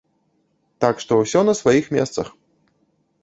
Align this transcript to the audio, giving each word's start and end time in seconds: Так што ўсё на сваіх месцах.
Так 0.85 0.95
што 1.03 1.19
ўсё 1.19 1.39
на 1.49 1.53
сваіх 1.61 1.85
месцах. 1.97 2.27